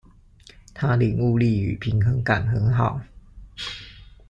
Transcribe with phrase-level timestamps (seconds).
[0.73, 3.03] 他領悟力與平衡感很好